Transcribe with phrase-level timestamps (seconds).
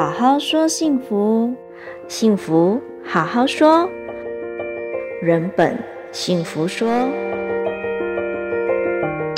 [0.00, 1.54] 好好说幸福，
[2.08, 3.86] 幸福好好说，
[5.20, 5.78] 人本
[6.10, 6.88] 幸福说。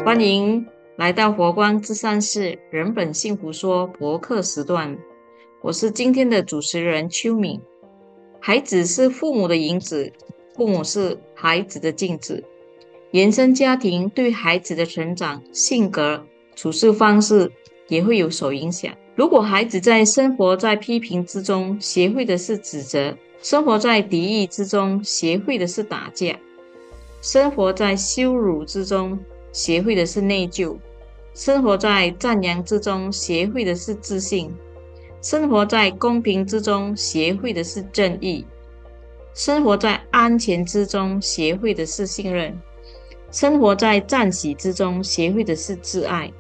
[0.05, 0.65] 欢迎
[0.95, 4.97] 来到佛光咨商室人本幸福说博客时段，
[5.63, 7.61] 我是今天的主持人秋敏。
[8.39, 10.13] 孩子是父母的影子，
[10.55, 12.45] 父母是孩子的镜子，
[13.11, 17.51] 原生家庭对孩子的成长、性格、处事方式
[17.89, 18.95] 也会有所影响。
[19.15, 26.35] 如果孩子在生活在批评之中，学会的是指责；生活在敌意之中，学会的是打架；
[27.21, 29.19] 生活在羞辱之中，
[29.53, 30.79] 学会的是内疚；
[31.35, 34.49] 生活在赞扬之中，学会的是自信；
[35.21, 38.47] 生活在公平之中，学会的是正义；
[39.35, 42.55] 生活在安全之中，学会的是信任；
[43.31, 46.33] 生活在赞许之中，学会的是自爱。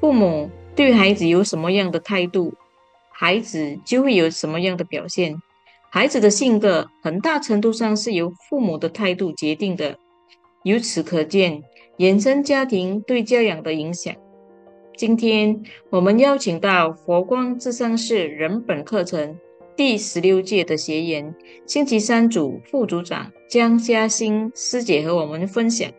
[0.00, 0.50] 父母。
[0.74, 2.54] 对孩子有什么样的态度，
[3.10, 5.36] 孩子就会有什么样的表现。
[5.90, 9.98] 孩子的性格很大程度上是由父母的态度决定的。
[10.62, 11.62] 由此可见，
[11.98, 14.14] 原生家庭对教养的影响。
[14.96, 19.36] 今天我们邀请到佛光智商室人本课程
[19.76, 21.34] 第十六届的学员，
[21.66, 25.90] 星期三组副组长江嘉欣师姐和我们分享。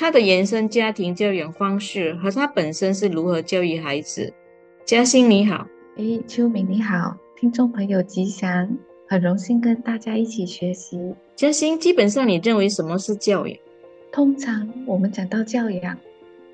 [0.00, 4.32] 他的原生家庭教养方式和他本身是如何教育孩子？
[4.84, 11.16] 嘉欣你好，诶，秋明你好，听众朋友吉祥，很荣幸跟大家一起学习。
[11.34, 13.58] 嘉欣，基本上你认为什么是教养？
[14.12, 15.98] 通常我们讲到教养，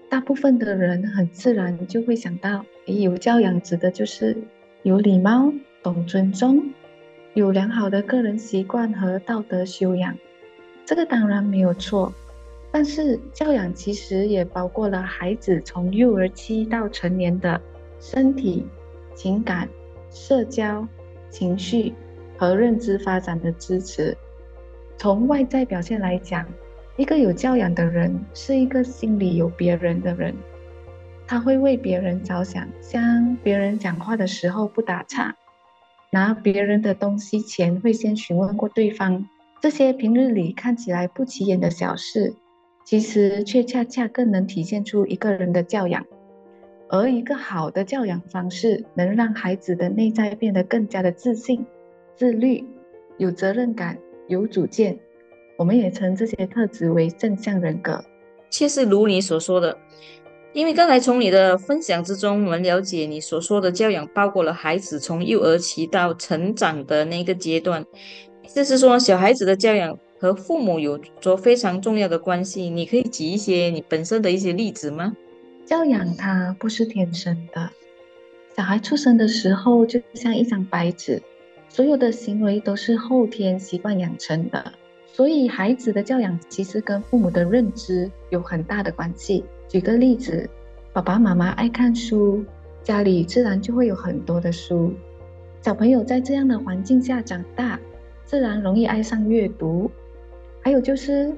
[0.09, 4.35] 大部分的人很自然就会想到，诶，有教养指的就是
[4.85, 6.65] 有礼貌、懂尊重、
[7.35, 10.17] 有良好的个人习惯和道德修养。
[10.87, 12.11] 这个当然没有错。
[12.75, 17.61] 但是教养其实也包括了孩子从幼儿期到成年的
[18.01, 18.67] 身体、
[19.15, 19.69] 情感、
[20.11, 20.85] 社交、
[21.31, 21.95] 情绪
[22.37, 24.19] 和认知发展的支持。
[24.97, 26.45] 从外在表现来讲，
[26.97, 30.35] 一个有教养的人是一个心里有别人的人，
[31.29, 35.37] 他会为别人着想，像别人讲话的时候不打岔，
[36.11, 39.25] 拿别人的东西前会先询问过对方。
[39.61, 42.35] 这些平日里看起来不起眼的小事。
[42.85, 46.05] 其实却恰恰更能体现出一个人的教养，
[46.91, 51.65] 而一个好的教养方式，能让孩子的内在变得更加的自信、
[52.15, 52.63] 自律、
[53.17, 54.99] 有责任感、有主见。
[55.57, 58.05] 我们也称这些特质为正向人格。
[58.51, 59.79] 确实如你所说的，
[60.53, 67.83] 因为刚才从你的分享之中，我们了解你所说的教养包括了孩子从幼儿期到成长的那个阶段，
[68.55, 69.99] 就是说小孩子的教养。
[70.25, 75.15] 和父母有着非常重要的关系，你可以举一些你本身的一些例子吗？
[75.67, 77.69] 教养它不是天生的，
[78.57, 81.23] 小孩出生的时候就像一张白纸，
[81.69, 84.73] 所有的行为都是后天习惯养成的。
[85.13, 89.45] 所以孩子的教养其实跟父母的认知有很大的关系。
[89.69, 90.49] 举个例子，
[90.95, 92.43] 爸爸妈妈爱看书，
[92.83, 94.95] 家里自然就会有很多的书。
[95.61, 97.79] 小朋友在这样的环境下长大，
[98.25, 99.91] 自然容易爱上阅读。
[100.65, 101.31] 还有就是，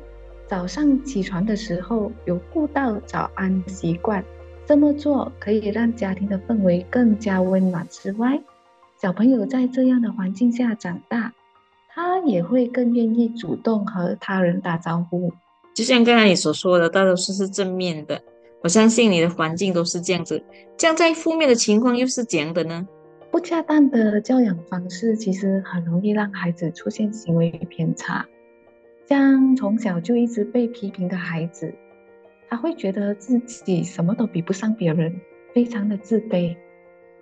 [0.47, 4.25] 早上起床的时候有互道早安习惯，
[4.65, 7.85] 这么做可以让家庭的氛围更加温暖。
[7.91, 8.41] 之外，
[9.03, 11.33] 小朋友在这样的环境下长大，
[11.89, 15.33] 他也会更愿意主动和他人打招呼。
[15.75, 18.23] 就像刚才你所说的，大多数是正面的。
[18.63, 20.41] 我相信你的环境都是这样子。
[20.77, 22.87] 这样在负面的情况又是怎样的呢？
[23.33, 28.25] 不恰当的教养方式，其实很容易让孩子出现行为偏差。
[29.09, 31.73] 像从小就一直被批评的孩子，
[32.49, 35.21] 他会觉得自己什么都比不上别人，
[35.55, 36.57] 非常的自卑。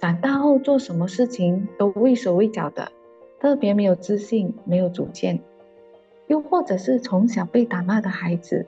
[0.01, 2.91] 长大后做什么事情都畏手畏脚的，
[3.39, 5.41] 特别没有自信，没有主见。
[6.27, 8.67] 又或者是从小被打骂的孩子，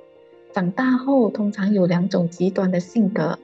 [0.53, 3.39] 长大后通常有两种极端的性格。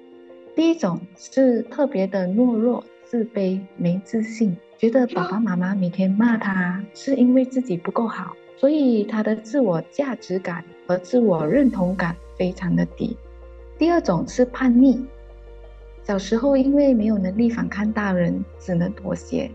[0.55, 8.37] 第一种是特别的懦弱、自卑、没自信，觉得爸爸妈妈每天骂他是因为自己不够好。
[8.63, 13.17] 所以他的自我价值感和自我认同感非常的低。
[13.77, 15.05] 第二种是叛逆，
[16.05, 19.51] 小时候因为没有能力反抗大人，只能妥协。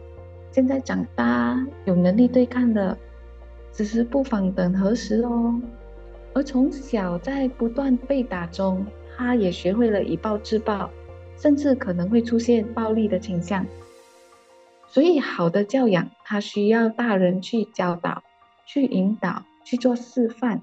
[0.52, 2.98] 现在长大有能力对抗了，
[3.72, 5.58] 只是不妨等何时哦。
[6.34, 10.90] 而从小在不断被打中，他也学会了以暴制暴，
[11.38, 13.66] 甚至可能会出现暴力的倾向。
[14.86, 18.22] 所以好的教养，他需要大人去教导。
[18.68, 20.62] 去引导，去做示范，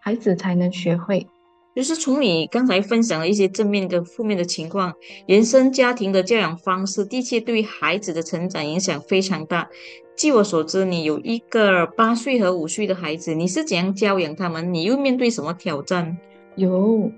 [0.00, 1.28] 孩子才能学会。
[1.76, 4.94] 就是从你刚才分享的一些正面跟负面的情况，
[5.26, 9.68] 原生家庭的教养方式的确对孩子的成长影响非常大。
[10.16, 14.72] 据我所知，你有一个八岁和五岁的孩子，你是怎样教养他们？
[14.72, 16.16] 你又面对什么挑战？
[16.54, 17.10] 有，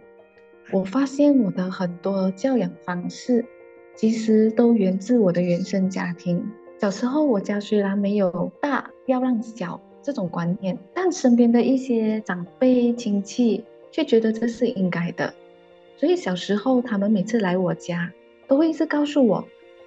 [0.73, 3.44] 我发现我的很多教养方式，
[3.94, 6.43] 其实都源自我的原生家庭。
[6.81, 15.35] 小时候，我家虽然没有大要让小这种观念，但身边的一些长辈亲戚却觉得这是应该的。
[15.97, 18.12] 所以小时候，他们每次来我家，
[18.47, 19.44] 都会一直告诉我：“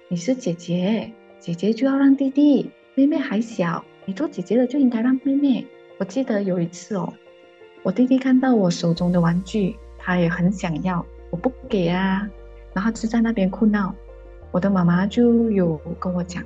[0.08, 5.66] 你是姐姐，姐姐就要让弟弟。”妹妹还小，你做姐姐的就应该让妹妹。
[5.96, 7.10] 我记得有一次哦，
[7.82, 12.28] 我弟弟看到我手中的玩具，他也很想要，我不给啊，
[12.74, 13.94] 然后就在那边哭闹。
[14.50, 16.44] 我的妈妈就有跟我讲，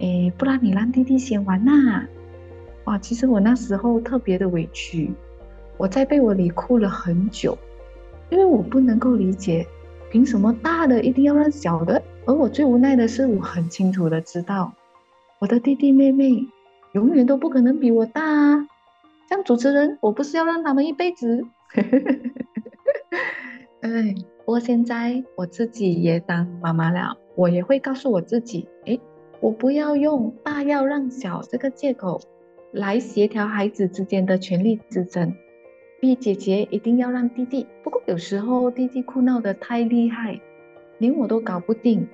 [0.00, 2.06] 诶，不然你让弟弟先玩呐。
[2.90, 5.12] 哇，其实我那时候特别的委屈，
[5.76, 7.56] 我在被窝里哭了很久，
[8.30, 9.64] 因为我不能够理解，
[10.10, 12.02] 凭什么大的一定要让小的？
[12.26, 14.72] 而我最无奈的是，我很清楚的知道。
[15.38, 16.44] 我的弟弟妹妹
[16.90, 18.66] 永远都不可能比我大啊！
[19.28, 21.46] 像主持人，我不是要让他们一辈子。
[23.82, 28.98] 哎，不过现在我自己也当妈妈了，我也会告诉我自己，哎，
[29.38, 32.20] 我不要用大要让小这个借口
[32.72, 35.34] 来协调孩子之间的权力之争，
[36.00, 37.66] 逼姐姐一定要让弟弟。
[37.82, 40.40] 不过有时候弟弟哭闹得太厉害，
[40.98, 42.06] 连我都搞不定。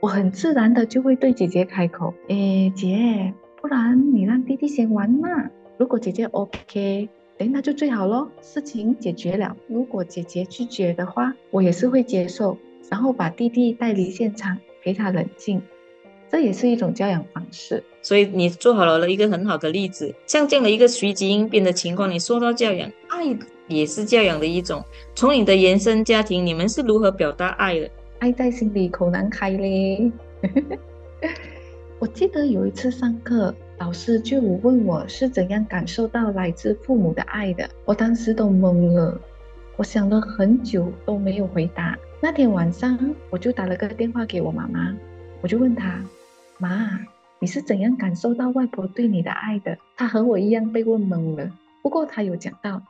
[0.00, 5.28] 我很自然的就会对姐姐开口，诶，姐，不然你让弟弟先玩嘛。
[5.76, 7.08] 如果姐姐 OK，
[7.38, 9.56] 诶，那就最好咯，事情解决了。
[9.68, 12.56] 如果姐姐拒绝的话，我也是会接受，
[12.90, 15.62] 然后把弟弟带离现场，陪他冷静。
[16.32, 17.84] 这也是一种教养方式。
[18.00, 23.36] 所以你做好了一个很好的例子，像这样的一个随机应变的情况，你说到教养，爱
[23.68, 24.82] 也是教养的一种。
[25.14, 27.90] 从你的原生家庭，你们是如何表达爱的？
[28.20, 30.10] 爱在心里口难开嘞。
[32.00, 39.20] 我记得有一次上课，老师就问我是怎样感受到来自父母的爱的，我当时都懵了，
[39.76, 41.96] 我想了很久都没有回答。
[42.20, 44.92] 那天晚上，我就打了个电话给我妈妈，
[45.40, 46.00] 我就问她
[46.62, 47.00] ：“妈，
[47.40, 51.50] 你是怎样感受到外婆对你的爱的？”她和我一样被问懵了，
[51.82, 52.82] 不过她有讲到，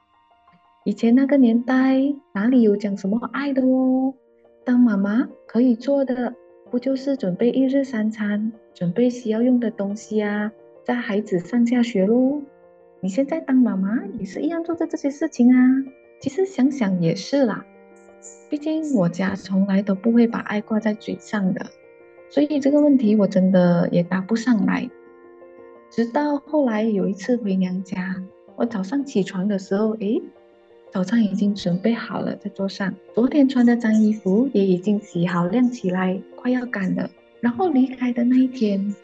[0.84, 4.12] 以前那个年代哪里有讲什么爱的哦。
[4.62, 6.34] 当妈妈可以做的，
[6.70, 10.52] 不就是准备一日三餐，准备需要用的东西啊，
[10.84, 12.42] 带孩子上下学喽。
[13.00, 15.58] 你现在当妈妈也是一样做着这些事情啊。
[16.20, 17.64] 其实想想也是啦，
[18.48, 21.66] 毕竟我家从来都不会把爱挂在嘴上的，
[22.32, 24.88] 所以这个问题我真的也答不上来。
[25.90, 28.16] 直到后来有一次回娘家，
[28.56, 30.22] 我早上起床的时候，诶。
[30.90, 32.94] 早餐已经准备好了，在桌上。
[33.14, 37.10] 昨天穿的脏衣服也已经洗好晾起来，快要干了。
[37.40, 38.94] 然后离开的那一天，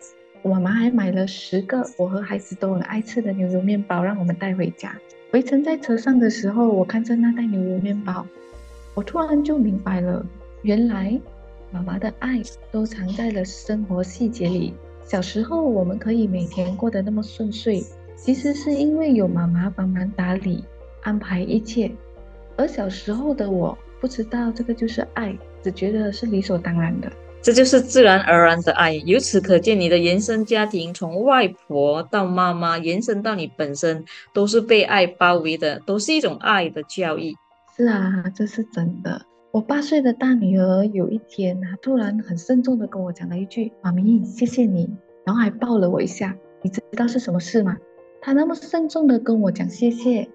[0.40, 4.98] 我妈妈还买了十个我和孩子都很爱吃的牛油面包，让我们带回家。
[5.30, 8.26] 回程在车上的时候，我看着那袋牛油面包，
[8.94, 10.24] 我突然就明白了，
[10.62, 11.20] 原来
[11.70, 14.74] 妈妈的爱都藏在了生活细节里。
[15.06, 17.82] 小时候我们可以每天过得那么顺遂，
[18.16, 20.64] 其实是因为有妈妈帮忙打理。
[21.02, 21.90] 安排一切，
[22.56, 27.10] 而小时候的我不知道这个就是爱，只觉得是理所当然的。
[27.40, 28.92] 这就是自然而然的爱。
[28.92, 34.04] 由此可见，你的原生家庭从外婆到妈妈，延伸到你本身，
[34.34, 37.34] 都是被爱包围的，都是一种爱的教育。
[37.76, 39.22] 是啊，这是真的。
[39.58, 44.88] 我八岁的大女儿有一天她，突然很慎重的跟我讲了一句：“妈咪，谢谢你。”
[45.26, 46.36] 然后还抱了我一下。
[46.62, 47.76] 你知道是什么事吗？
[48.20, 50.28] 她那么慎重的跟我讲谢谢。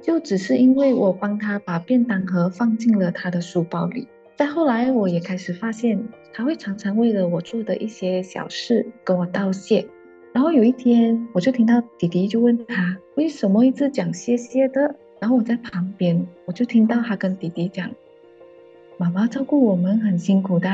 [0.00, 4.06] 就只是因为我帮她把便当盒放进了她的书包里。
[4.36, 6.00] 再后来，我也开始发现，
[6.32, 9.84] 她会常常为了我做的一些小事跟我道谢。
[10.32, 14.94] 然后有一天，我就听到弟弟就问他为什么一直讲谢谢的。
[15.18, 17.90] 然后我在旁边，我就听到他跟弟弟讲
[19.00, 20.68] ：“妈妈照顾我们很辛苦的，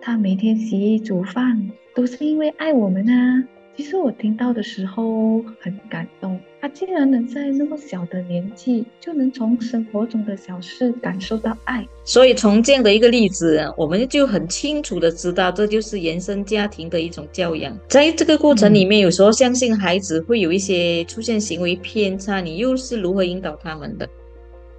[0.00, 3.42] 她每天洗衣煮饭都是因为爱我们啊。”
[3.76, 6.38] 其实我听到的时候很感动。
[6.60, 17.76] 他竟然能在那么小的年纪就能从生活中的小事感受到爱，所以从这样的一个例子，我们就很清楚的知道，这就是原生家庭的一种教养。
[17.88, 24.08] 在这个过程里面，有时候相信孩子会有一些出现行为偏差，你又是如何引导他们的？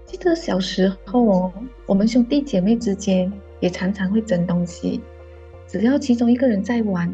[0.05, 1.51] 记得小时候，
[1.87, 5.01] 我们兄弟姐妹之间也常常会争东西，
[5.67, 7.11] 只要其中一个人在玩，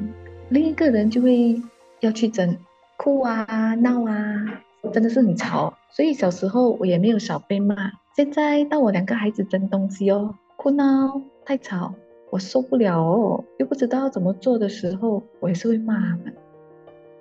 [0.49, 1.61] 另一个人就会
[2.01, 2.57] 要去争。
[2.97, 4.61] 哭啊闹啊，
[4.93, 7.91] 真的是很吵，所以小时候我也没有少被骂。
[8.15, 11.95] 现在到我两个孩子争东西哦，哭闹太吵，
[12.29, 16.35] 我受不了哦，又不知道怎么做的时候，我也是会骂他们。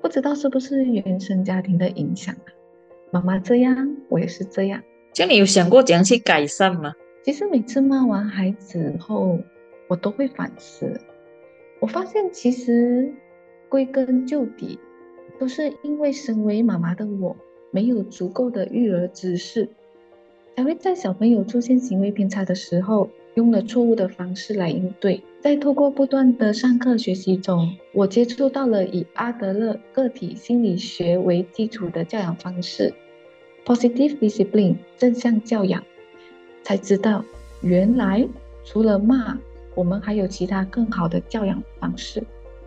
[0.03, 2.51] 不知道是不是原生家庭的影响啊？
[3.13, 4.83] 妈妈这样，我也是这样。
[5.13, 6.95] 这你有想过怎样去改善吗？
[7.23, 9.39] 其实每次骂完孩子后，
[9.89, 11.01] 我都会反思。
[11.81, 13.13] 我发现其实
[13.69, 14.79] 归根究底，
[15.39, 17.37] 都是因为身为妈妈的我，
[17.71, 19.69] 没有足够的育儿知识，
[20.57, 25.23] 才会在小朋友出现行为偏差的时候，用了错误的方式来应对。
[25.41, 32.95] 在透过不断的上课学习中，我接触到了以阿德勒个体心理学为基础的教养方式。
[33.65, 35.83] Positive discipline 正向教养，
[36.63, 37.25] 才知道
[37.61, 38.27] 原来
[38.65, 39.39] 除了骂，
[39.75, 42.23] 我们还有其他更好的教养方式。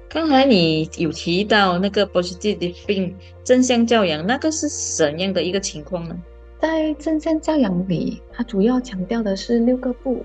[0.10, 6.16] 刚才你有提到那个 Positive discipline 正向教养，那个是怎样的一个情况呢？
[6.60, 10.24] 在正向教养里，它主要强调的是六个不：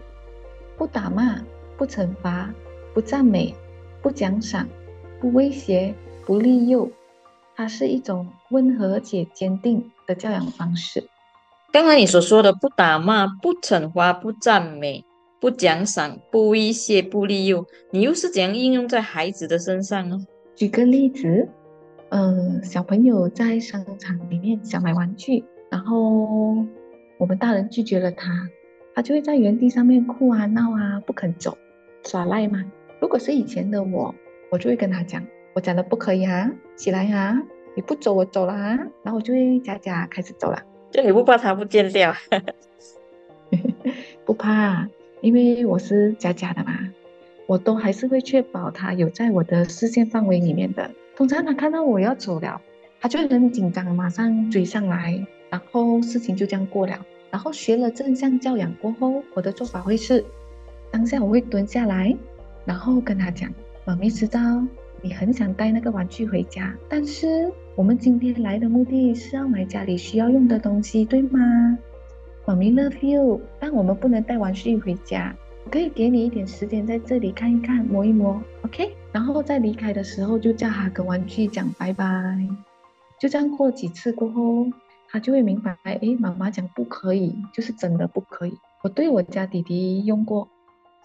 [0.76, 1.42] 不打骂、
[1.76, 2.54] 不惩罚、
[2.94, 3.54] 不赞美、
[4.00, 4.68] 不奖赏、
[5.20, 5.92] 不威胁、
[6.25, 6.88] 不利诱。
[7.59, 11.03] 它是一种温和且坚定的教养方式。
[11.73, 15.05] 刚才你所说的不打骂、不惩罚、不赞美、
[15.41, 20.25] 不奖赏、不威胁、不利诱，你又是怎样应用在孩子的身上呢？
[20.55, 21.49] 举个例子，
[22.11, 26.65] 嗯、呃，小朋友在商场里面想买玩具，然后
[27.19, 28.49] 我们大人拒绝了他，
[28.95, 31.59] 他就会在原地上面哭啊闹啊，不肯走，
[32.05, 32.65] 耍赖嘛。
[33.00, 34.15] 如果是以前的我，
[34.53, 35.27] 我就会跟他讲。
[35.55, 37.43] 我讲的不可以啊，起来啊！
[37.75, 38.76] 你不走，我走了啊！
[39.02, 40.62] 然后我就会假假开始走了。
[40.90, 42.12] 就你不怕他不见掉？
[44.25, 44.88] 不怕，
[45.21, 46.73] 因为我是假假的嘛，
[47.47, 50.90] 我都还是会确保他有在我的视线范围里面的。
[51.17, 52.61] 通常他看到我要走了，
[53.00, 57.05] 他就很紧张，马上追上来，然后事情就这样过了。
[57.31, 60.25] 然后学了正向教养过后，我的做法会是，
[60.90, 62.17] 当下我会蹲下来，
[62.64, 63.52] 然后跟他讲
[63.85, 64.40] ：“妈咪知道。”
[65.00, 71.78] 你很想带那个玩具回家，但是我们今天来的目的是要买家里需要用的东西，对吗？
[72.45, 75.35] 妈咪 love you，但我们不能带玩具回家。
[75.64, 78.90] 我可以给你一点时间在这里看一看、摸一摸，OK？
[79.12, 82.05] 然后在离开的时候就叫他跟玩具讲拜拜。
[83.21, 84.67] 就这样过几次过后，
[85.09, 88.55] 他就会明白，哎，妈妈讲不可以，就是真的不可以。
[88.83, 90.49] 我对我家弟弟用过，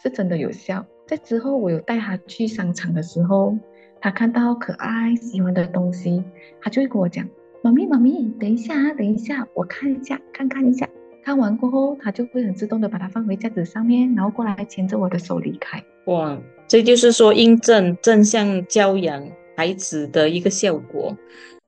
[0.01, 0.85] 是真的有效。
[1.05, 3.55] 在之后我有带他去商场的时候。
[4.03, 6.21] 他看到可爱喜欢的东西，
[6.61, 7.25] 他就会跟我讲
[7.63, 10.85] ：“妈咪，妈咪，等一下啊，等一下，我看一下，看看一下。”
[11.23, 15.81] 看完过后，他就会很自动的把它放回架子上面，然后过来牵着我的手离开。
[16.07, 21.17] 哇，这就是说印证正向教养孩子的一个效果，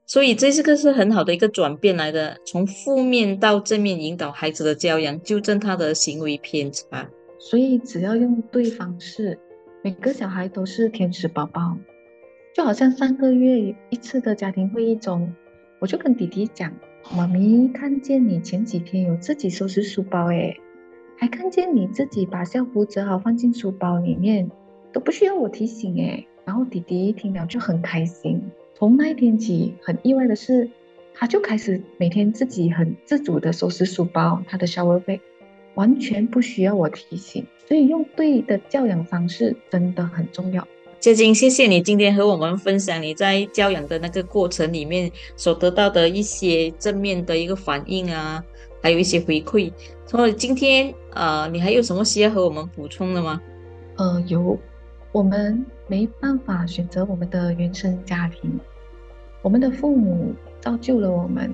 [0.05, 7.07] 所以这是个是很好的一个转变来的，从负面到正面引导孩子的教养，纠正他的行为偏差。
[7.39, 9.39] 所以只要用对方式，
[9.81, 11.77] 每个小孩都是天使宝宝。
[12.55, 15.29] 就好像上个月一次的家庭会议中，
[15.77, 16.71] 我就跟弟弟讲
[17.13, 20.57] ：“妈咪看见你前几天有自己收拾书包，诶，
[21.17, 24.49] 还看见你自己把校服折好放进书包里面，
[24.93, 28.41] 都不需要我提醒，诶。”然后弟弟一听了就很开心。
[28.73, 30.69] 从那一天起，很意外的是，
[31.13, 35.19] 他就开始每天自己很自主的收拾书包，他的 shower bag，
[35.73, 37.45] 完全不需要我提醒。
[37.67, 40.65] 所以用对的教养方式真的很重要。
[41.05, 48.43] 谢金，谢谢你今天和我们分享你在教养的那个过程里面所得到的一些正面的一个反应啊，
[48.81, 49.71] 还有一些回馈。
[50.07, 53.39] 所以今天呃，你还有什么需要和我们补充的吗？
[53.97, 54.57] 呃，有，
[55.11, 58.59] 我们没办法选择我们的原生家庭，
[59.43, 61.53] 我们的父母造就了我们，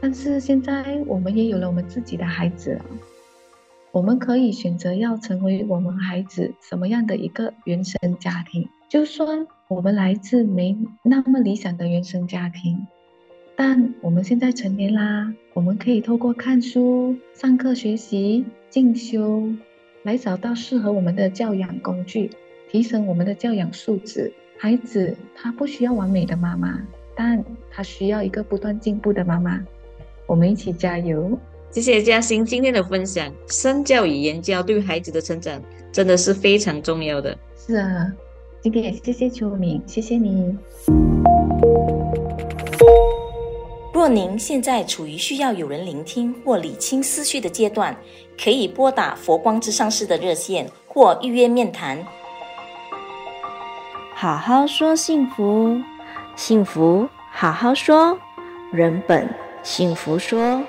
[0.00, 2.84] 但是现在我们也有了我们自己的孩子了。
[3.96, 12.86] 我们可以选择要成为我们孩子什么样的一个原生家庭，就算我们来自没那么理想的原生家庭，
[13.56, 19.48] 但我们现在成年啦，我们可以透过看书、上课学习、进修，
[20.02, 22.30] 来找到适合我们的教养工具，
[22.68, 24.30] 提升我们的教养素质。
[24.58, 29.64] 孩子他不需要完美的妈妈，但他需要一个不断进步的妈妈。
[30.26, 31.38] 我们一起加油！
[31.70, 35.60] 谢谢嘉欣今天的分享，身教与言教对孩子的成长
[35.92, 37.36] 真的是非常重要的。
[37.66, 38.10] 是啊，
[38.62, 40.56] 今天也谢谢秋明，谢谢你。
[43.92, 47.94] 若您现在处于需要有人聆听或理清思绪的阶段，
[48.42, 52.02] 可以拨打佛光之上室的热线或预约面谈。
[54.14, 55.78] 好好说幸福，
[56.36, 58.18] 幸福好好说，
[58.72, 59.28] 人本
[59.62, 60.62] 幸福说。